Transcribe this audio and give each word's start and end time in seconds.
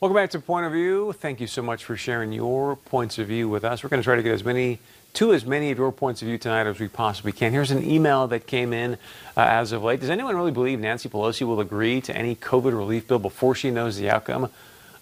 Welcome 0.00 0.14
back 0.14 0.30
to 0.30 0.38
Point 0.38 0.64
of 0.64 0.70
View. 0.70 1.12
Thank 1.12 1.40
you 1.40 1.48
so 1.48 1.60
much 1.60 1.84
for 1.84 1.96
sharing 1.96 2.30
your 2.30 2.76
points 2.76 3.18
of 3.18 3.26
view 3.26 3.48
with 3.48 3.64
us. 3.64 3.82
We're 3.82 3.88
going 3.88 4.00
to 4.00 4.04
try 4.04 4.14
to 4.14 4.22
get 4.22 4.32
as 4.32 4.44
many 4.44 4.78
to 5.14 5.32
as 5.32 5.44
many 5.44 5.72
of 5.72 5.78
your 5.78 5.90
points 5.90 6.22
of 6.22 6.28
view 6.28 6.38
tonight 6.38 6.68
as 6.68 6.78
we 6.78 6.86
possibly 6.86 7.32
can. 7.32 7.50
Here's 7.50 7.72
an 7.72 7.84
email 7.84 8.28
that 8.28 8.46
came 8.46 8.72
in 8.72 8.94
uh, 9.36 9.40
as 9.40 9.72
of 9.72 9.82
late. 9.82 9.98
Does 9.98 10.08
anyone 10.08 10.36
really 10.36 10.52
believe 10.52 10.78
Nancy 10.78 11.08
Pelosi 11.08 11.44
will 11.44 11.58
agree 11.58 12.00
to 12.02 12.16
any 12.16 12.36
COVID 12.36 12.78
relief 12.78 13.08
bill 13.08 13.18
before 13.18 13.56
she 13.56 13.72
knows 13.72 13.96
the 13.96 14.08
outcome 14.08 14.50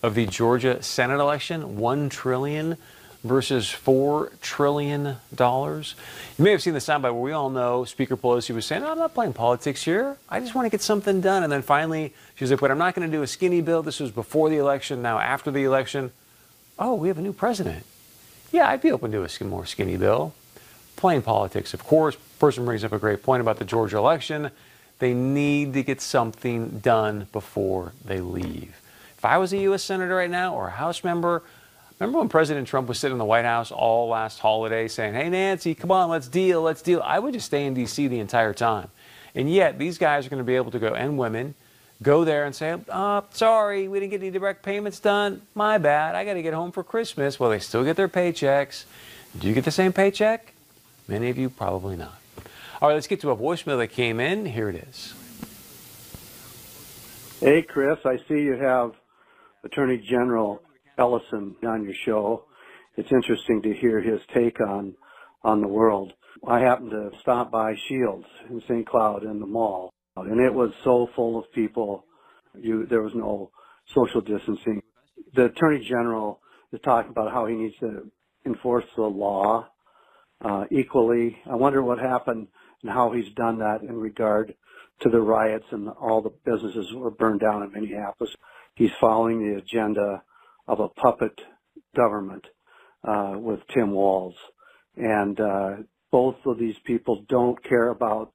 of 0.03 0.15
the 0.15 0.25
Georgia 0.25 0.83
Senate 0.83 1.21
election? 1.21 1.77
One 1.77 2.09
trillion 2.09 2.79
versus 3.27 3.67
$4 3.67 4.41
trillion. 4.41 5.17
You 5.39 5.85
may 6.39 6.51
have 6.51 6.63
seen 6.63 6.75
the 6.75 6.81
soundbite 6.81 7.03
where 7.03 7.15
we 7.15 7.33
all 7.33 7.51
know 7.51 7.85
Speaker 7.85 8.17
Pelosi 8.17 8.55
was 8.55 8.67
saying, 8.67 8.83
oh, 8.83 8.93
I'm 8.93 8.99
not 8.99 9.15
playing 9.15 9.33
politics 9.33 9.83
here. 9.83 10.17
I 10.29 10.41
just 10.41 10.55
want 10.55 10.67
to 10.67 10.71
get 10.71 10.83
something 10.83 11.21
done. 11.21 11.43
And 11.43 11.53
then 11.53 11.63
finally, 11.63 12.15
she 12.35 12.45
was 12.45 12.51
like, 12.51 12.61
but 12.61 12.71
I'm 12.71 12.79
not 12.79 12.95
going 12.95 13.11
to 13.11 13.17
do 13.17 13.23
a 13.23 13.27
skinny 13.27 13.61
bill. 13.61 13.83
This 13.83 14.01
was 14.01 14.11
before 14.11 14.49
the 14.49 14.57
election, 14.57 15.03
now 15.03 15.19
after 15.19 15.51
the 15.51 15.65
election. 15.65 16.13
Oh, 16.79 16.95
we 16.95 17.09
have 17.09 17.19
a 17.19 17.23
new 17.23 17.33
president. 17.33 17.85
Yeah, 18.53 18.69
I'd 18.69 18.83
be 18.83 18.93
open 18.93 19.11
to 19.13 19.25
a 19.25 19.45
more 19.45 19.67
skinny 19.67 19.97
bill. 19.97 20.35
Playing 20.97 21.23
politics, 21.23 21.75
of 21.75 21.85
course. 21.85 22.17
Person 22.39 22.65
brings 22.65 22.85
up 22.85 22.93
a 22.93 22.99
great 22.99 23.23
point 23.23 23.41
about 23.41 23.59
the 23.59 23.65
Georgia 23.65 23.97
election. 23.97 24.51
They 24.99 25.15
need 25.15 25.75
to 25.75 25.83
get 25.83 26.01
something 26.01 26.79
done 26.81 27.29
before 27.33 27.93
they 28.05 28.21
leave. 28.21 28.81
If 29.17 29.25
I 29.25 29.39
was 29.39 29.53
a 29.53 29.59
U.S. 29.59 29.83
Senator 29.83 30.15
right 30.15 30.31
now 30.31 30.55
or 30.55 30.69
a 30.69 30.73
House 30.73 31.03
member, 31.03 31.43
Remember 31.99 32.19
when 32.19 32.29
President 32.29 32.69
Trump 32.69 32.89
was 32.89 32.99
sitting 32.99 33.15
in 33.15 33.19
the 33.19 33.25
White 33.25 33.47
House 33.47 33.73
all 33.73 34.09
last 34.09 34.39
holiday 34.39 34.87
saying, 34.87 35.15
hey, 35.15 35.31
Nancy, 35.31 35.75
come 35.75 35.91
on, 35.91 36.11
let's 36.11 36.29
deal, 36.29 36.61
let's 36.61 36.83
deal? 36.83 37.01
I 37.03 37.19
would 37.19 37.33
just 37.33 37.47
stay 37.47 37.65
in 37.65 37.73
D.C. 37.73 38.07
the 38.09 38.19
entire 38.19 38.53
time. 38.53 38.91
And 39.35 39.51
yet, 39.51 39.79
these 39.79 39.97
guys 39.97 40.27
are 40.27 40.31
going 40.31 40.39
to 40.39 40.45
be 40.45 40.57
able 40.57 40.71
to 40.73 40.79
go, 40.79 40.95
and 40.95 41.17
women, 41.17 41.55
go 42.03 42.25
there 42.25 42.45
and 42.45 42.55
say, 42.55 42.77
oh, 42.91 43.25
sorry, 43.31 43.89
we 43.89 43.99
didn't 43.99 44.11
get 44.11 44.21
any 44.21 44.31
direct 44.31 44.63
payments 44.63 45.01
done. 45.01 45.41
My 45.55 45.79
bad. 45.79 46.15
I 46.15 46.27
got 46.27 46.35
to 46.35 46.43
get 46.43 46.53
home 46.53 46.71
for 46.71 46.85
Christmas. 46.85 47.41
Well, 47.41 47.49
they 47.49 47.59
still 47.61 47.83
get 47.85 47.97
their 47.97 48.09
paychecks. 48.09 48.85
Do 49.39 49.49
you 49.49 49.55
get 49.55 49.65
the 49.65 49.71
same 49.71 49.95
paycheck? 49.95 50.53
Many 51.09 51.31
of 51.31 51.39
you 51.39 51.49
probably 51.49 51.97
not. 51.97 52.19
All 52.83 52.89
right, 52.89 52.95
let's 52.95 53.07
get 53.07 53.23
to 53.23 53.31
a 53.31 53.37
voicemail 53.37 53.79
that 53.79 53.89
came 53.89 54.21
in. 54.21 54.45
Here 54.45 54.69
it 54.69 54.77
is. 54.77 55.15
Hey, 57.41 57.63
Chris, 57.63 57.99
I 58.05 58.19
see 58.29 58.43
you 58.43 58.57
have 58.57 58.93
Attorney 59.65 59.97
General 59.97 60.61
Ellison 60.99 61.57
on 61.67 61.85
your 61.85 61.95
show. 62.05 62.45
It's 62.97 63.13
interesting 63.13 63.63
to 63.63 63.75
hear 63.75 64.01
his 64.01 64.21
take 64.35 64.61
on 64.61 64.95
on 65.43 65.61
the 65.61 65.69
world. 65.69 66.13
I 66.47 66.61
happened 66.61 66.91
to 66.91 67.11
stop 67.21 67.51
by 67.51 67.75
Scheels 67.87 68.25
in 68.51 68.63
St. 68.69 68.87
Cloud 68.87 69.25
in 69.25 69.41
the 69.41 69.47
mall, 69.47 69.93
and 70.17 70.41
it 70.41 70.53
was 70.53 70.71
so 70.85 71.09
full 71.15 71.39
of 71.39 71.53
people. 71.53 72.05
You 72.59 72.87
there 72.87 73.03
was 73.03 73.15
no 73.15 73.51
social 73.95 74.21
distancing. 74.21 74.83
The 75.35 75.47
Attorney 75.47 75.87
General 75.87 76.41
is 76.73 76.81
talking 76.83 77.11
about 77.11 77.33
how 77.33 77.47
he 77.47 77.55
needs 77.55 77.77
to 77.81 78.11
enforce 78.45 78.85
the 78.97 79.03
law 79.03 79.69
uh, 80.45 80.65
equally. 80.71 81.37
I 81.51 81.57
wonder 81.57 81.83
what 81.83 81.99
happened 81.99 82.49
and 82.83 82.91
how 82.91 83.13
he's 83.13 83.33
done 83.35 83.59
that 83.59 83.83
in 83.83 83.97
regard 83.97 84.55
to 85.01 85.09
the 85.09 85.21
riots 85.21 85.67
and 85.71 85.89
all 85.89 86.23
the 86.23 86.33
businesses 86.45 86.93
were 86.95 87.11
burned 87.11 87.41
down 87.41 87.63
in 87.63 87.73
Minneapolis. 87.73 88.35
He's 88.75 88.91
following 89.01 89.41
the 89.41 89.59
agenda 89.59 90.23
of 90.69 90.81
a 90.81 90.89
puppet 90.89 91.41
government 91.95 92.47
uh, 93.07 93.35
with 93.37 93.61
Tim 93.73 93.93
Walz. 93.93 94.35
And 94.97 95.39
uh, 95.41 95.77
both 96.11 96.37
of 96.47 96.59
these 96.59 96.79
people 96.85 97.25
don't 97.29 97.63
care 97.63 97.89
about 97.89 98.33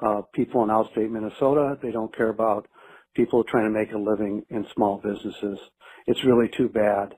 uh, 0.00 0.22
people 0.34 0.62
in 0.64 0.68
outstate 0.68 1.10
Minnesota. 1.10 1.78
They 1.80 1.92
don't 1.92 2.14
care 2.14 2.28
about 2.28 2.68
people 3.14 3.44
trying 3.44 3.64
to 3.64 3.70
make 3.70 3.92
a 3.92 3.98
living 3.98 4.44
in 4.50 4.66
small 4.74 4.98
businesses. 4.98 5.58
It's 6.06 6.24
really 6.24 6.48
too 6.48 6.68
bad. 6.68 7.14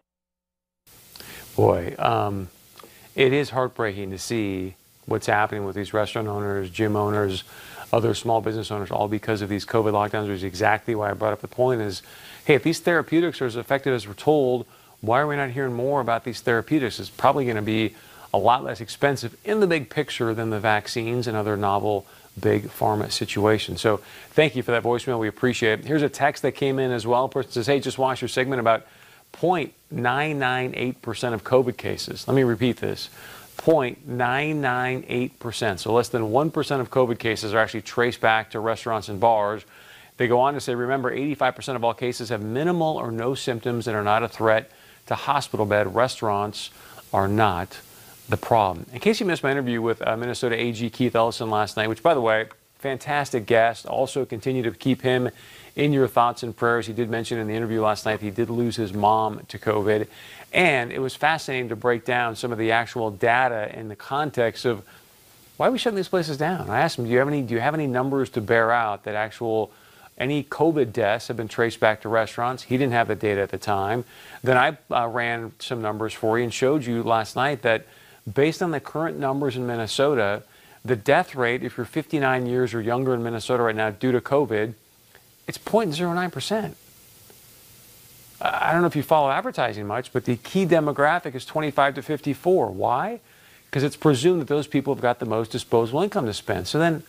Boy, 1.57 1.95
um, 1.99 2.49
it 3.15 3.33
is 3.33 3.51
heartbreaking 3.51 4.11
to 4.11 4.19
see 4.19 4.77
what's 5.07 5.27
happening 5.27 5.65
with 5.65 5.77
these 5.77 5.95
restaurant 5.95 6.29
owners, 6.29 6.71
gym 6.71 6.97
owners, 6.97 7.45
other 7.93 8.15
small 8.15 8.41
business 8.41 8.71
owners, 8.71 8.91
all 8.91 9.09
because 9.09 9.43
of 9.43 9.49
these 9.49 9.65
COVID 9.67 9.93
lockdowns, 9.93 10.29
which 10.29 10.37
is 10.37 10.45
exactly 10.45 10.95
why 10.95 11.11
I 11.11 11.15
brought 11.15 11.33
up 11.33 11.41
the 11.41 11.49
point 11.49 11.81
is 11.81 12.03
hey, 12.45 12.55
if 12.55 12.63
these 12.63 12.79
therapeutics 12.79 13.41
are 13.41 13.47
as 13.47 13.57
effective 13.57 13.95
as 13.95 14.07
we're 14.07 14.15
told, 14.15 14.67
why 15.01 15.21
are 15.21 15.27
we 15.27 15.37
not 15.37 15.51
hearing 15.51 15.73
more 15.73 16.01
about 16.01 16.25
these 16.25 16.41
therapeutics? 16.41 17.01
It's 17.01 17.11
probably 17.11 17.45
going 17.45 17.57
to 17.57 17.63
be 17.63 17.95
a 18.33 18.39
lot 18.39 18.65
less 18.65 18.81
expensive 18.81 19.37
in 19.45 19.61
the 19.61 19.67
big 19.67 19.89
picture 19.91 20.35
than 20.35 20.51
the 20.51 20.61
vaccines 20.61 21.27
and 21.27 21.37
other 21.37 21.57
novel 21.57 22.07
big 22.39 22.65
pharma 22.65 23.11
situations. 23.13 23.81
So 23.81 23.99
thank 24.31 24.57
you 24.57 24.63
for 24.63 24.73
that 24.73 24.83
voicemail. 24.83 25.19
We 25.21 25.29
appreciate 25.29 25.81
it. 25.81 25.87
Here's 25.87 26.03
a 26.03 26.09
text 26.09 26.43
that 26.43 26.53
came 26.53 26.79
in 26.79 26.91
as 26.91 27.07
well. 27.07 27.27
A 27.27 27.29
person 27.29 27.53
says, 27.53 27.67
hey, 27.67 27.81
just 27.81 27.97
watch 27.97 28.21
your 28.21 28.29
segment 28.29 28.61
about 28.61 28.87
0.998% 29.35 31.33
of 31.33 31.45
COVID 31.45 31.77
cases. 31.77 32.27
Let 32.27 32.35
me 32.35 32.43
repeat 32.43 32.79
this. 32.79 33.09
0.998%. 33.65 35.79
So 35.79 35.93
less 35.93 36.09
than 36.09 36.23
1% 36.23 36.81
of 36.81 36.91
COVID 36.91 37.19
cases 37.19 37.55
are 37.55 37.59
actually 37.59 37.83
traced 37.83 38.21
back 38.21 38.51
to 38.51 38.61
restaurants 38.61 39.09
and 39.09 39.19
bars 39.19 39.65
they 40.17 40.29
go 40.29 40.41
on 40.41 40.55
to 40.55 40.61
say, 40.61 40.75
remember, 40.75 41.15
85% 41.15 41.77
of 41.77 41.85
all 41.85 41.95
cases 41.95 42.29
have 42.29 42.43
minimal 42.43 42.97
or 42.97 43.11
no 43.11 43.35
symptoms 43.35 43.89
and 43.89 43.97
are 43.97 44.05
not 44.05 44.23
a 44.23 44.29
threat 44.29 44.71
to 45.07 45.15
hospital 45.15 45.67
bed. 45.67 45.95
Restaurants 45.95 46.71
are 47.13 47.27
not 47.27 47.81
the 48.29 48.37
problem. 48.37 48.87
In 48.93 49.01
case 49.01 49.21
you 49.21 49.27
missed 49.27 49.43
my 49.43 49.51
interview 49.51 49.83
with 49.83 50.07
uh, 50.07 50.17
Minnesota 50.17 50.59
AG 50.59 50.89
Keith 50.91 51.17
Ellison 51.17 51.51
last 51.51 51.77
night, 51.77 51.89
which, 51.89 52.03
by 52.03 52.15
the 52.15 52.21
way, 52.21 52.47
fantastic 52.85 53.47
guest. 53.47 53.87
Also, 53.87 54.27
continue 54.27 54.63
to 54.63 54.71
keep 54.71 55.01
him 55.01 55.31
in 55.75 55.91
your 55.95 56.07
thoughts 56.07 56.43
and 56.43 56.55
prayers. 56.55 56.87
He 56.87 56.93
did 56.93 57.09
mention 57.09 57.39
in 57.39 57.47
the 57.47 57.55
interview 57.55 57.81
last 57.81 58.05
night 58.05 58.21
he 58.21 58.31
did 58.31 58.51
lose 58.51 58.77
his 58.77 58.93
mom 58.93 59.41
to 59.49 59.59
COVID. 59.59 60.07
And 60.53 60.93
it 60.93 60.99
was 60.99 61.15
fascinating 61.15 61.71
to 61.71 61.77
break 61.77 62.05
down 62.05 62.37
some 62.37 62.53
of 62.53 62.59
the 62.59 62.73
actual 62.73 63.11
data 63.11 63.75
in 63.75 63.89
the 63.89 63.97
context 63.97 64.67
of 64.67 64.85
why 65.57 65.69
are 65.69 65.71
we 65.71 65.79
shutting 65.79 65.97
these 65.97 66.09
places 66.09 66.37
down. 66.37 66.69
I 66.69 66.81
asked 66.81 66.99
him, 66.99 67.07
do 67.07 67.11
you 67.11 67.19
have 67.21 67.29
any, 67.29 67.41
do 67.41 67.55
you 67.55 67.61
have 67.61 67.73
any 67.73 67.87
numbers 67.87 68.29
to 68.31 68.43
bear 68.43 68.71
out 68.71 69.05
that 69.05 69.15
actual 69.15 69.73
any 70.19 70.45
COVID 70.45 70.93
deaths 70.93 71.29
have 71.29 71.39
been 71.39 71.49
traced 71.49 71.81
back 71.81 72.03
to 72.03 72.09
restaurants. 72.11 72.65
He 72.65 72.77
didn't 72.77 72.93
have 72.93 73.09
the 73.09 73.17
data 73.17 73.41
at 73.41 73.51
the 73.51 73.59
time. 73.59 74.05
Then 74.43 74.59
I 74.59 74.77
uh, 74.95 75.09
ran 75.09 75.53
some 75.59 75.81
numbers 75.81 76.13
for 76.13 76.39
you 76.39 76.45
and 76.45 76.53
showed 76.53 76.85
you 76.85 77.03
last 77.03 77.35
night 77.35 77.63
that 77.63 77.87
based 78.33 78.63
on 78.63 78.73
the 78.73 78.79
current 78.79 79.19
numbers 79.19 79.57
in 79.57 79.67
Minnesota, 79.67 80.43
the 80.85 80.97
death 80.97 81.35
rate, 81.35 81.63
if 81.63 81.77
you're 81.77 81.87
59 81.87 82.47
years 82.47 82.75
or 82.75 82.81
younger 82.81 83.15
in 83.15 83.23
Minnesota 83.23 83.63
right 83.63 83.77
now 83.77 83.91
due 83.91 84.13
to 84.13 84.21
COVID, 84.21 84.75
it's 85.47 85.59
0.09%. 85.59 86.75
I 88.41 88.73
don't 88.73 88.81
know 88.83 88.87
if 88.87 88.97
you 88.97 89.03
follow 89.03 89.31
advertising 89.31 89.87
much, 89.87 90.13
but 90.13 90.25
the 90.25 90.37
key 90.37 90.67
demographic 90.67 91.35
is 91.35 91.47
25 91.47 91.95
to 91.95 92.03
54. 92.03 92.71
Why? 92.71 93.21
Because 93.67 93.83
it's 93.83 93.97
presumed 93.97 94.43
that 94.43 94.49
those 94.49 94.67
people 94.67 94.95
have 94.95 95.01
got 95.01 95.19
the 95.19 95.27
most 95.27 95.51
disposable 95.51 96.03
income 96.03 96.27
to 96.27 96.35
spend. 96.35 96.67
So 96.67 96.79
then 96.79 97.03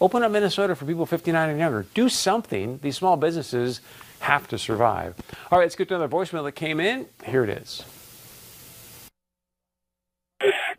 Open 0.00 0.22
up 0.22 0.32
Minnesota 0.32 0.74
for 0.74 0.84
people 0.84 1.06
59 1.06 1.48
and 1.48 1.58
younger. 1.58 1.86
Do 1.94 2.08
something. 2.08 2.78
These 2.82 2.96
small 2.96 3.16
businesses 3.16 3.80
have 4.20 4.48
to 4.48 4.58
survive. 4.58 5.14
All 5.50 5.58
right, 5.58 5.64
let's 5.64 5.76
get 5.76 5.88
to 5.88 5.94
another 5.94 6.14
voicemail 6.14 6.44
that 6.44 6.52
came 6.52 6.80
in. 6.80 7.06
Here 7.24 7.44
it 7.44 7.50
is. 7.50 7.84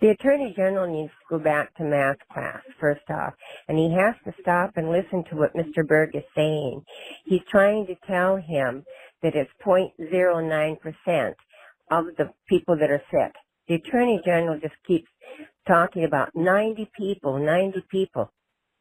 The 0.06 0.12
Attorney 0.12 0.54
General 0.56 0.86
needs 0.86 1.10
to 1.10 1.38
go 1.40 1.44
back 1.44 1.74
to 1.78 1.84
math 1.84 2.18
class, 2.32 2.62
first 2.80 3.10
off, 3.10 3.34
and 3.68 3.76
he 3.76 3.92
has 3.96 4.14
to 4.24 4.40
stop 4.40 4.74
and 4.76 4.92
listen 4.92 5.24
to 5.32 5.36
what 5.36 5.56
Mr. 5.56 5.84
Berg 5.84 6.16
is 6.16 6.22
saying. 6.36 6.84
He's 7.24 7.42
trying 7.50 7.88
to 7.88 7.96
tell 8.06 8.36
him 8.36 8.84
that 9.24 9.34
it's 9.34 9.50
0.09% 9.66 11.34
of 11.90 12.06
the 12.20 12.32
people 12.48 12.78
that 12.78 12.92
are 12.92 13.02
sick. 13.10 13.34
The 13.68 13.82
Attorney 13.82 14.22
General 14.24 14.60
just 14.60 14.76
keeps 14.86 15.10
talking 15.68 16.04
about 16.04 16.36
90 16.36 16.88
people, 16.96 17.40
90 17.40 17.84
people. 17.90 18.32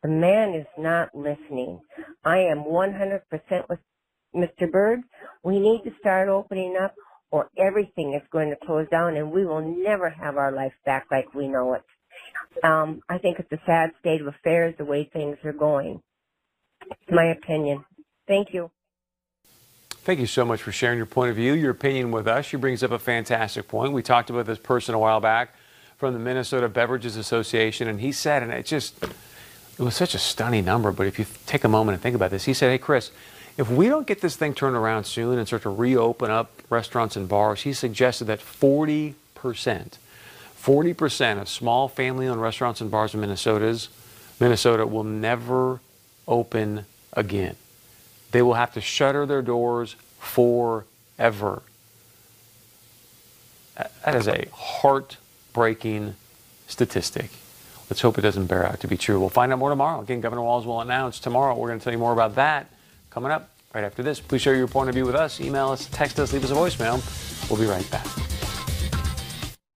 The 0.02 0.10
man 0.10 0.52
is 0.52 0.66
not 0.76 1.08
listening. 1.14 1.80
I 2.22 2.40
am 2.40 2.64
100% 2.64 3.22
with 3.70 3.78
Mr. 4.36 4.70
Berg. 4.70 5.00
We 5.42 5.58
need 5.58 5.84
to 5.84 5.92
start 6.00 6.28
opening 6.28 6.76
up 6.76 6.94
or 7.34 7.50
everything 7.58 8.14
is 8.14 8.22
going 8.30 8.48
to 8.48 8.56
close 8.64 8.86
down 8.90 9.16
and 9.16 9.32
we 9.32 9.44
will 9.44 9.60
never 9.60 10.08
have 10.08 10.36
our 10.36 10.52
life 10.52 10.72
back 10.86 11.04
like 11.10 11.34
we 11.34 11.48
know 11.48 11.74
it. 11.74 11.82
Um, 12.62 13.02
I 13.08 13.18
think 13.18 13.40
it's 13.40 13.50
a 13.50 13.58
sad 13.66 13.90
state 13.98 14.20
of 14.20 14.28
affairs 14.28 14.76
the 14.78 14.84
way 14.84 15.10
things 15.12 15.36
are 15.42 15.52
going. 15.52 16.00
My 17.10 17.24
opinion. 17.24 17.84
Thank 18.28 18.54
you. 18.54 18.70
Thank 19.90 20.20
you 20.20 20.28
so 20.28 20.44
much 20.44 20.62
for 20.62 20.70
sharing 20.70 20.96
your 20.96 21.06
point 21.06 21.30
of 21.30 21.36
view, 21.36 21.54
your 21.54 21.72
opinion 21.72 22.12
with 22.12 22.28
us. 22.28 22.46
She 22.46 22.56
brings 22.56 22.84
up 22.84 22.92
a 22.92 23.00
fantastic 23.00 23.66
point. 23.66 23.92
We 23.92 24.02
talked 24.02 24.30
about 24.30 24.46
this 24.46 24.60
person 24.60 24.94
a 24.94 24.98
while 25.00 25.18
back 25.18 25.56
from 25.96 26.12
the 26.12 26.20
Minnesota 26.20 26.68
Beverages 26.68 27.16
Association, 27.16 27.88
and 27.88 28.00
he 28.00 28.12
said, 28.12 28.44
and 28.44 28.52
it 28.52 28.64
just 28.64 29.02
it 29.02 29.82
was 29.82 29.96
such 29.96 30.14
a 30.14 30.20
stunning 30.20 30.64
number, 30.64 30.92
but 30.92 31.08
if 31.08 31.18
you 31.18 31.26
take 31.46 31.64
a 31.64 31.68
moment 31.68 31.94
and 31.94 32.02
think 32.02 32.14
about 32.14 32.30
this, 32.30 32.44
he 32.44 32.54
said, 32.54 32.70
hey, 32.70 32.78
Chris, 32.78 33.10
if 33.56 33.70
we 33.70 33.88
don't 33.88 34.06
get 34.06 34.20
this 34.20 34.36
thing 34.36 34.54
turned 34.54 34.76
around 34.76 35.04
soon 35.04 35.38
and 35.38 35.46
start 35.46 35.62
to 35.62 35.70
reopen 35.70 36.30
up 36.30 36.50
restaurants 36.70 37.16
and 37.16 37.28
bars, 37.28 37.62
he 37.62 37.72
suggested 37.72 38.24
that 38.24 38.40
40%, 38.40 39.14
40% 39.36 41.40
of 41.40 41.48
small 41.48 41.88
family-owned 41.88 42.40
restaurants 42.40 42.80
and 42.80 42.90
bars 42.90 43.14
in 43.14 43.20
Minnesota's, 43.20 43.88
Minnesota 44.40 44.86
will 44.86 45.04
never 45.04 45.80
open 46.26 46.86
again. 47.12 47.54
They 48.32 48.42
will 48.42 48.54
have 48.54 48.74
to 48.74 48.80
shutter 48.80 49.24
their 49.24 49.42
doors 49.42 49.94
forever. 50.18 51.62
That 53.76 53.92
that 54.04 54.14
is 54.16 54.26
a 54.26 54.48
heartbreaking 54.52 56.16
statistic. 56.66 57.30
Let's 57.88 58.00
hope 58.00 58.18
it 58.18 58.22
doesn't 58.22 58.46
bear 58.46 58.66
out 58.66 58.80
to 58.80 58.88
be 58.88 58.96
true. 58.96 59.20
We'll 59.20 59.28
find 59.28 59.52
out 59.52 59.58
more 59.58 59.70
tomorrow. 59.70 60.00
Again, 60.00 60.20
Governor 60.20 60.42
Walz 60.42 60.66
will 60.66 60.80
announce 60.80 61.20
tomorrow. 61.20 61.54
We're 61.54 61.68
going 61.68 61.78
to 61.78 61.84
tell 61.84 61.92
you 61.92 61.98
more 61.98 62.12
about 62.12 62.34
that 62.34 62.68
coming 63.14 63.30
up 63.30 63.48
right 63.72 63.84
after 63.84 64.02
this. 64.02 64.20
Please 64.20 64.42
share 64.42 64.56
your 64.56 64.66
point 64.66 64.88
of 64.88 64.94
view 64.94 65.06
with 65.06 65.14
us. 65.14 65.40
Email 65.40 65.68
us, 65.68 65.86
text 65.86 66.18
us, 66.18 66.32
leave 66.32 66.44
us 66.44 66.50
a 66.50 66.54
voicemail. 66.54 67.00
We'll 67.48 67.60
be 67.60 67.66
right 67.66 67.88
back. 67.90 68.23